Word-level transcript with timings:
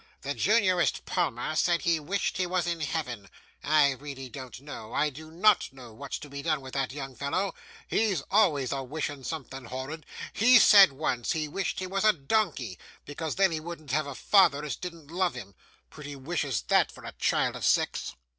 "The 0.23 0.33
juniorest 0.33 1.05
Palmer 1.05 1.53
said 1.55 1.83
he 1.83 1.99
wished 1.99 2.37
he 2.37 2.47
was 2.47 2.65
in 2.65 2.79
Heaven." 2.79 3.29
I 3.63 3.91
really 3.91 4.29
don't 4.29 4.59
know, 4.61 4.93
I 4.93 5.11
do 5.11 5.29
NOT 5.29 5.69
know 5.71 5.93
what's 5.93 6.17
to 6.17 6.27
be 6.27 6.41
done 6.41 6.59
with 6.59 6.73
that 6.73 6.91
young 6.91 7.13
fellow; 7.15 7.53
he's 7.87 8.23
always 8.31 8.71
a 8.71 8.81
wishing 8.81 9.23
something 9.23 9.65
horrid. 9.65 10.07
He 10.33 10.57
said 10.57 10.91
once, 10.91 11.33
he 11.33 11.47
wished 11.47 11.77
he 11.77 11.85
was 11.85 12.03
a 12.03 12.13
donkey, 12.13 12.79
because 13.05 13.35
then 13.35 13.51
he 13.51 13.59
wouldn't 13.59 13.91
have 13.91 14.07
a 14.07 14.15
father 14.15 14.65
as 14.65 14.75
didn't 14.75 15.11
love 15.11 15.35
him! 15.35 15.53
Pretty 15.91 16.15
wicious 16.15 16.61
that 16.61 16.91
for 16.91 17.03
a 17.05 17.11
child 17.19 17.55
of 17.55 17.63
six! 17.63 18.15